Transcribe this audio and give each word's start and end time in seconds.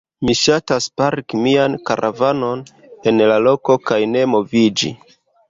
Mi 0.27 0.33
ŝatas 0.37 0.85
parki 1.01 1.41
mian 1.43 1.75
karavanon 1.89 2.65
en 3.13 3.23
loko 3.49 3.77
kaj 3.93 4.01
ne 4.17 4.27
moviĝi. 4.35 4.93